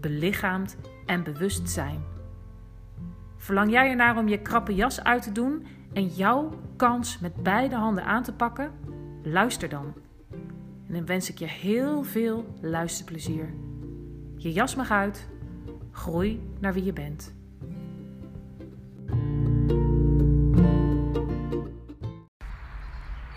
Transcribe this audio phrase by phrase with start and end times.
[0.00, 2.04] belichaamd en bewust zijn.
[3.36, 7.74] Verlang jij ernaar om je krappe jas uit te doen en jouw kans met beide
[7.74, 8.72] handen aan te pakken?
[9.22, 9.94] Luister dan.
[10.88, 13.54] En dan wens ik je heel veel luisterplezier.
[14.36, 15.28] Je jas mag uit.
[15.90, 17.34] Groei naar wie je bent.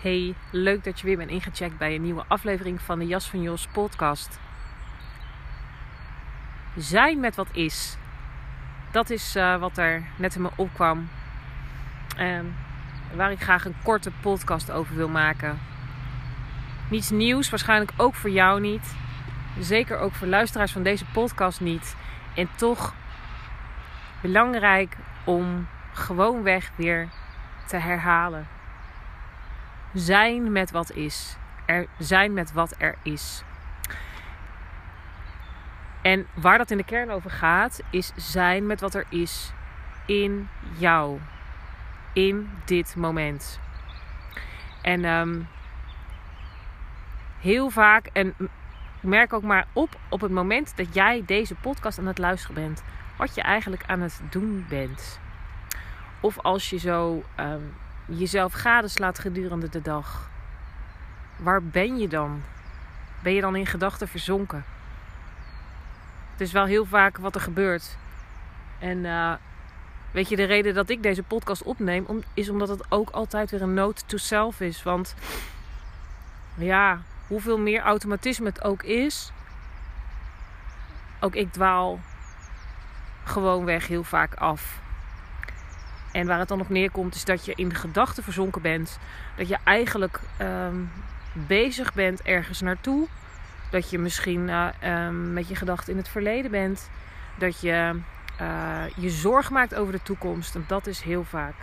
[0.00, 3.42] Hey, leuk dat je weer bent ingecheckt bij een nieuwe aflevering van de Jas van
[3.42, 4.38] Jos podcast
[6.76, 7.96] zijn met wat is.
[8.90, 11.08] Dat is uh, wat er net in me opkwam.
[12.16, 12.56] En
[13.14, 15.58] waar ik graag een korte podcast over wil maken.
[16.90, 18.94] Niets nieuws, waarschijnlijk ook voor jou niet.
[19.58, 21.96] Zeker ook voor luisteraars van deze podcast niet.
[22.34, 22.94] En toch
[24.20, 27.08] belangrijk om gewoonweg weer
[27.66, 28.48] te herhalen.
[29.94, 31.36] Zijn met wat is.
[31.66, 33.42] Er zijn met wat er is.
[36.02, 39.52] En waar dat in de kern over gaat, is zijn met wat er is
[40.06, 41.18] in jou.
[42.12, 43.60] In dit moment.
[44.82, 45.48] En um,
[47.40, 48.34] heel vaak, en
[49.00, 52.82] merk ook maar op op het moment dat jij deze podcast aan het luisteren bent,
[53.16, 55.20] wat je eigenlijk aan het doen bent.
[56.20, 57.74] Of als je zo um,
[58.06, 60.30] jezelf gadeslaat gedurende de dag.
[61.36, 62.42] Waar ben je dan?
[63.22, 64.64] Ben je dan in gedachten verzonken?
[66.40, 67.96] Het is wel heel vaak wat er gebeurt.
[68.78, 69.32] En uh,
[70.10, 73.50] weet je, de reden dat ik deze podcast opneem, om, is omdat het ook altijd
[73.50, 74.82] weer een note to self is.
[74.82, 75.14] Want
[76.54, 79.32] ja, hoeveel meer automatisme het ook is,
[81.20, 82.00] ook ik dwaal
[83.24, 84.80] gewoon weg heel vaak af.
[86.12, 88.98] En waar het dan op neerkomt, is dat je in gedachten verzonken bent.
[89.36, 90.90] Dat je eigenlijk um,
[91.32, 93.08] bezig bent ergens naartoe.
[93.70, 94.68] Dat je misschien uh,
[95.06, 96.90] um, met je gedachten in het verleden bent.
[97.38, 98.00] Dat je
[98.40, 100.56] uh, je zorg maakt over de toekomst.
[100.66, 101.54] Dat is heel vaak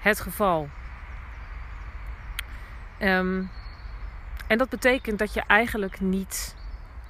[0.00, 0.68] het geval.
[3.00, 3.50] Um,
[4.46, 6.54] en dat betekent dat je eigenlijk niet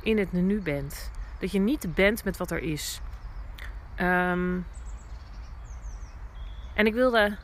[0.00, 1.10] in het nu bent.
[1.38, 3.00] Dat je niet bent met wat er is.
[4.00, 4.66] Um,
[6.74, 7.36] en ik wilde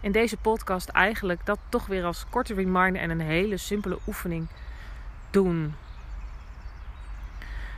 [0.00, 4.48] in deze podcast eigenlijk dat toch weer als korte reminder en een hele simpele oefening
[5.30, 5.74] doen.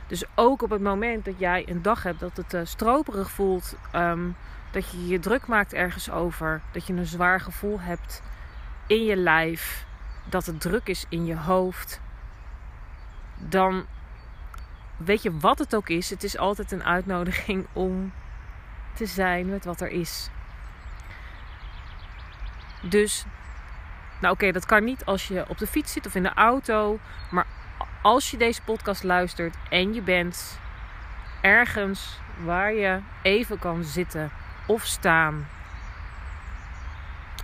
[0.07, 3.75] Dus ook op het moment dat jij een dag hebt dat het uh, stroperig voelt,
[3.95, 4.35] um,
[4.71, 8.21] dat je je druk maakt ergens over, dat je een zwaar gevoel hebt
[8.87, 9.85] in je lijf,
[10.29, 12.01] dat het druk is in je hoofd,
[13.37, 13.85] dan
[14.97, 16.09] weet je wat het ook is.
[16.09, 18.13] Het is altijd een uitnodiging om
[18.93, 20.29] te zijn met wat er is.
[22.81, 23.25] Dus,
[24.21, 26.99] nou oké, dat kan niet als je op de fiets zit of in de auto,
[27.31, 27.45] maar
[28.05, 30.59] als je deze podcast luistert en je bent
[31.41, 34.31] ergens waar je even kan zitten
[34.67, 35.47] of staan.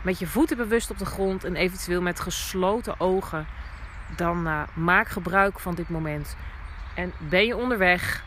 [0.02, 3.48] Met je voeten bewust op de grond en eventueel met gesloten ogen.
[4.16, 6.36] Dan uh, maak gebruik van dit moment.
[6.96, 8.24] En ben je onderweg,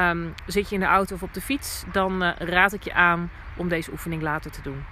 [0.00, 2.94] um, zit je in de auto of op de fiets, dan uh, raad ik je
[2.94, 4.84] aan om deze oefening later te doen.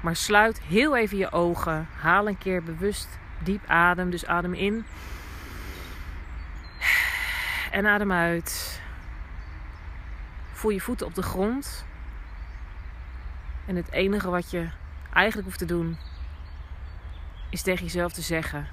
[0.00, 1.88] Maar sluit heel even je ogen.
[2.00, 4.84] Haal een keer bewust Diep adem, dus adem in.
[7.70, 8.80] En adem uit.
[10.52, 11.84] Voel je voeten op de grond.
[13.66, 14.68] En het enige wat je
[15.12, 15.96] eigenlijk hoeft te doen,
[17.50, 18.66] is tegen jezelf te zeggen: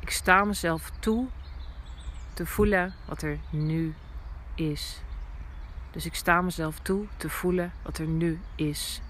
[0.00, 1.28] Ik sta mezelf toe
[2.34, 3.94] te voelen wat er nu
[4.54, 5.00] is.
[5.90, 9.00] Dus ik sta mezelf toe te voelen wat er nu is.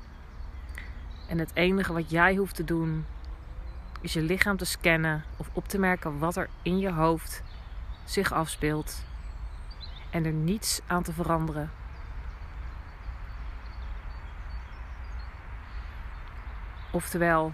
[1.29, 3.07] En het enige wat jij hoeft te doen,
[4.01, 7.43] is je lichaam te scannen of op te merken wat er in je hoofd
[8.05, 9.05] zich afspeelt
[10.11, 11.71] en er niets aan te veranderen.
[16.93, 17.53] Oftewel,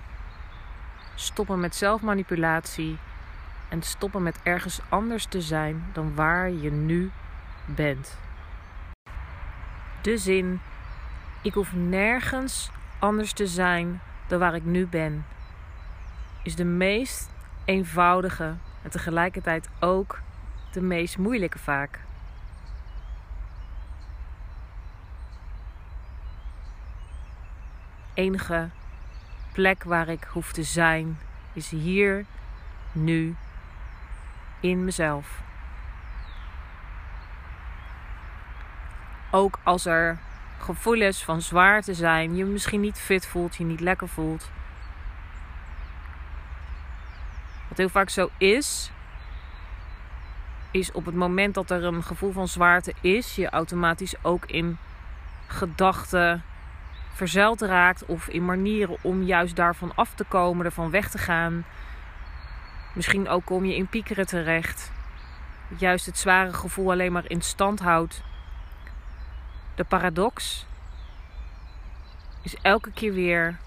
[1.15, 2.99] stoppen met zelfmanipulatie
[3.69, 7.11] en stoppen met ergens anders te zijn dan waar je nu
[7.65, 8.19] bent.
[10.03, 10.61] De zin:
[11.43, 15.25] ik hoef nergens anders te zijn dan waar ik nu ben,
[16.47, 17.31] is de meest
[17.65, 20.21] eenvoudige en tegelijkertijd ook
[20.73, 22.01] de meest moeilijke vaak.
[28.15, 28.69] Enige
[29.53, 31.19] plek waar ik hoef te zijn
[31.53, 32.25] is hier,
[32.93, 33.37] nu,
[34.61, 35.41] in mezelf.
[39.31, 40.19] Ook als er
[40.59, 44.51] gevoelens van zwaar te zijn, je misschien niet fit voelt, je niet lekker voelt.
[47.77, 48.91] Wat heel vaak zo is,
[50.71, 54.79] is op het moment dat er een gevoel van zwaarte is, je automatisch ook in
[55.47, 56.43] gedachten
[57.13, 61.65] verzeild raakt of in manieren om juist daarvan af te komen, ervan weg te gaan.
[62.95, 64.93] Misschien ook kom je in piekeren terecht.
[65.79, 68.23] Juist het zware gevoel alleen maar in stand houdt.
[69.75, 70.67] De paradox
[72.43, 73.59] is elke keer weer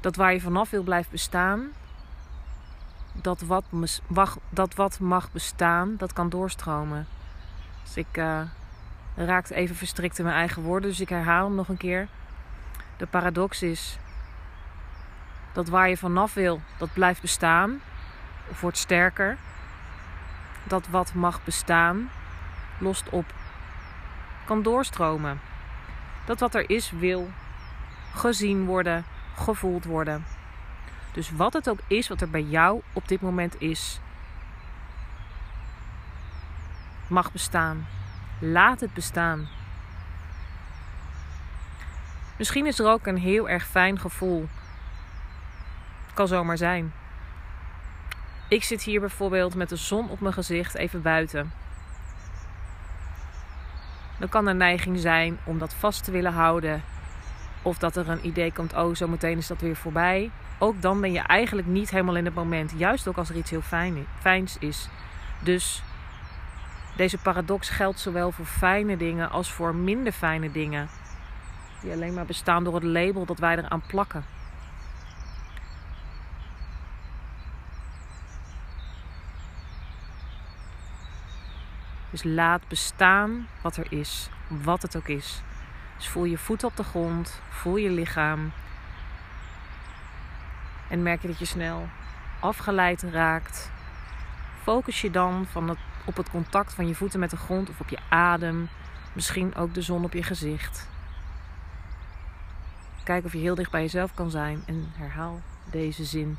[0.00, 1.72] dat waar je vanaf wil blijven bestaan,
[3.22, 3.64] dat wat,
[4.48, 7.06] dat wat mag bestaan, dat kan doorstromen.
[7.82, 8.40] Dus ik uh,
[9.14, 12.08] raakte even verstrikt in mijn eigen woorden, dus ik herhaal hem nog een keer.
[12.96, 13.98] De paradox is
[15.52, 17.80] dat waar je vanaf wil, dat blijft bestaan
[18.48, 19.36] of wordt sterker.
[20.64, 22.10] Dat wat mag bestaan,
[22.78, 23.24] lost op,
[24.44, 25.40] kan doorstromen.
[26.24, 27.30] Dat wat er is, wil
[28.14, 29.04] gezien worden,
[29.36, 30.24] gevoeld worden.
[31.12, 34.00] Dus wat het ook is wat er bij jou op dit moment is,
[37.06, 37.86] mag bestaan.
[38.38, 39.48] Laat het bestaan.
[42.38, 44.48] Misschien is er ook een heel erg fijn gevoel.
[46.14, 46.92] Kan zomaar zijn.
[48.48, 51.52] Ik zit hier bijvoorbeeld met de zon op mijn gezicht even buiten.
[54.18, 56.82] Dan kan er neiging zijn om dat vast te willen houden.
[57.62, 60.30] Of dat er een idee komt, oh zo meteen is dat weer voorbij.
[60.58, 62.72] Ook dan ben je eigenlijk niet helemaal in het moment.
[62.76, 64.88] Juist ook als er iets heel fijn, fijns is.
[65.40, 65.82] Dus
[66.96, 70.88] deze paradox geldt zowel voor fijne dingen als voor minder fijne dingen.
[71.80, 74.24] Die alleen maar bestaan door het label dat wij eraan plakken.
[82.10, 85.42] Dus laat bestaan wat er is, wat het ook is.
[86.02, 88.52] Dus voel je voeten op de grond, voel je lichaam.
[90.88, 91.88] En merk je dat je snel
[92.40, 93.70] afgeleid raakt.
[94.62, 97.80] Focus je dan van het, op het contact van je voeten met de grond of
[97.80, 98.68] op je adem.
[99.12, 100.88] Misschien ook de zon op je gezicht.
[103.04, 105.40] Kijk of je heel dicht bij jezelf kan zijn en herhaal
[105.70, 106.38] deze zin.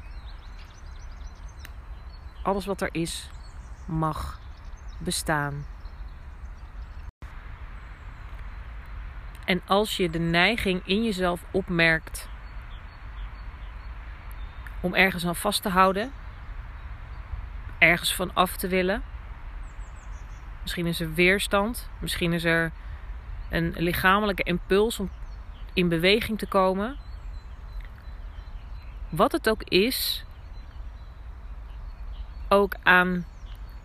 [2.42, 3.30] Alles wat er is,
[3.86, 4.40] mag
[4.98, 5.66] bestaan.
[9.46, 12.28] En als je de neiging in jezelf opmerkt
[14.82, 16.12] om ergens aan vast te houden,
[17.78, 19.04] ergens van af te willen,
[20.62, 22.72] misschien is er weerstand, misschien is er
[23.50, 25.10] een lichamelijke impuls om
[25.74, 26.98] in beweging te komen.
[29.10, 30.26] Wat het ook is,
[32.50, 33.26] ook aan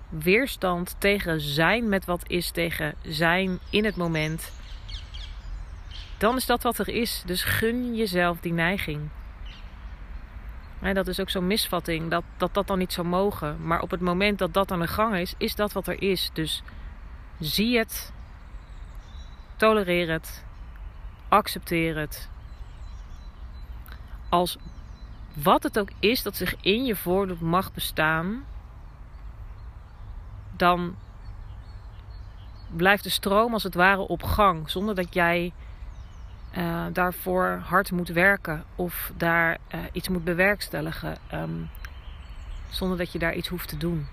[0.08, 4.52] weerstand tegen zijn met wat is, tegen zijn in het moment,
[6.18, 7.22] dan is dat wat er is.
[7.26, 9.08] Dus gun jezelf die neiging.
[10.80, 13.66] dat is ook zo'n misvatting, dat, dat dat dan niet zou mogen.
[13.66, 16.30] Maar op het moment dat dat aan de gang is, is dat wat er is.
[16.32, 16.62] Dus
[17.38, 18.12] zie het,
[19.56, 20.44] tolereer het,
[21.28, 22.28] accepteer het.
[24.28, 24.58] Als
[25.34, 28.44] wat het ook is dat zich in je voordoet mag bestaan,
[30.56, 30.96] dan
[32.76, 35.52] blijft de stroom als het ware op gang, zonder dat jij
[36.58, 41.70] uh, daarvoor hard moet werken of daar uh, iets moet bewerkstelligen, um,
[42.68, 44.06] zonder dat je daar iets hoeft te doen.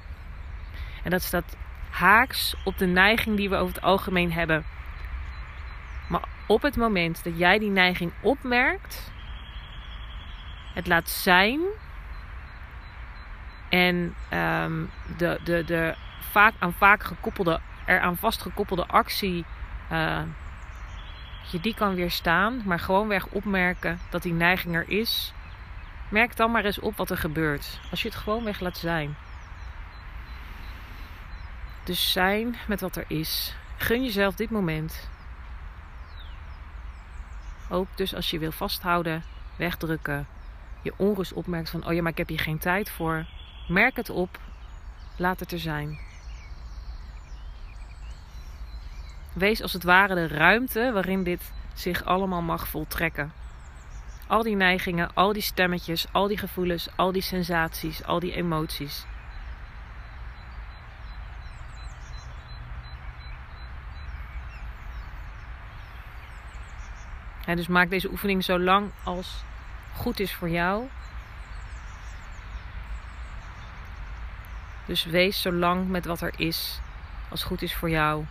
[1.03, 1.55] En dat staat
[1.89, 4.65] haaks op de neiging die we over het algemeen hebben.
[6.09, 9.11] Maar op het moment dat jij die neiging opmerkt,
[10.73, 11.59] het laat zijn
[13.69, 19.45] en um, de, de, de vaak aan vaak gekoppelde, eraan vastgekoppelde actie,
[19.91, 20.21] uh,
[21.51, 25.33] je die kan weerstaan, maar gewoonweg opmerken dat die neiging er is.
[26.09, 29.15] Merk dan maar eens op wat er gebeurt als je het gewoonweg laat zijn.
[31.83, 33.55] Dus zijn met wat er is.
[33.77, 35.09] Gun jezelf dit moment.
[37.69, 39.23] Ook dus als je wil vasthouden,
[39.55, 40.27] wegdrukken,
[40.81, 43.25] je onrust opmerkt van, oh ja, maar ik heb hier geen tijd voor.
[43.67, 44.39] Merk het op,
[45.17, 45.99] laat het er zijn.
[49.35, 53.31] Wees als het ware de ruimte waarin dit zich allemaal mag voltrekken.
[54.27, 59.05] Al die neigingen, al die stemmetjes, al die gevoelens, al die sensaties, al die emoties.
[67.45, 69.43] dus maak deze oefening zo lang als
[69.95, 70.83] goed is voor jou.
[74.85, 76.79] Dus wees zo lang met wat er is
[77.29, 78.25] als goed is voor jou.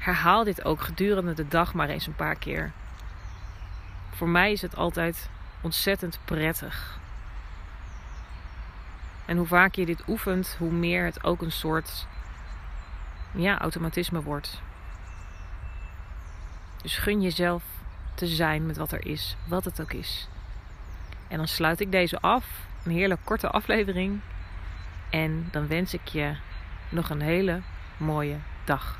[0.00, 2.72] Herhaal dit ook gedurende de dag maar eens een paar keer.
[4.10, 5.30] Voor mij is het altijd
[5.60, 6.98] ontzettend prettig.
[9.24, 12.06] En hoe vaker je dit oefent, hoe meer het ook een soort
[13.32, 14.60] ja, automatisme wordt.
[16.82, 17.62] Dus gun jezelf
[18.14, 20.28] te zijn met wat er is, wat het ook is.
[21.28, 22.44] En dan sluit ik deze af.
[22.84, 24.20] Een heerlijk korte aflevering.
[25.10, 26.36] En dan wens ik je
[26.88, 27.60] nog een hele
[27.96, 28.98] mooie dag.